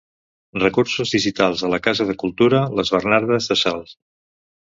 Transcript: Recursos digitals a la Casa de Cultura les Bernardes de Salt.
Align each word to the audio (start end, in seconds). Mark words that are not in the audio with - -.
Recursos 0.61 1.11
digitals 1.15 1.61
a 1.67 1.69
la 1.73 1.79
Casa 1.89 2.07
de 2.07 2.15
Cultura 2.25 2.63
les 2.81 2.93
Bernardes 2.97 3.51
de 3.53 3.59
Salt. 3.63 3.95